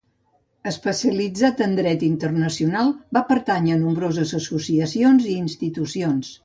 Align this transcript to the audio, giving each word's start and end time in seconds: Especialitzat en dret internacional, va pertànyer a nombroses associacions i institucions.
Especialitzat 0.69 1.61
en 1.65 1.75
dret 1.81 2.07
internacional, 2.09 2.91
va 3.19 3.25
pertànyer 3.31 3.77
a 3.77 3.81
nombroses 3.87 4.35
associacions 4.43 5.33
i 5.35 5.41
institucions. 5.49 6.39